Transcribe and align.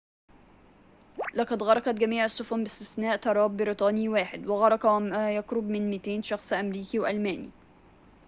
لقد 1.35 1.63
غرقت 1.63 1.95
جميع 1.95 2.25
السفن 2.25 2.63
باستثناء 2.63 3.17
طراد 3.17 3.51
بريطاني 3.57 4.09
واحد 4.09 4.47
وغرق 4.47 4.85
وما 4.85 5.35
يقرب 5.35 5.63
من 5.63 5.89
200 5.89 6.21
شخص 6.21 6.53
أمريكي 6.53 6.99
وألماني 6.99 7.49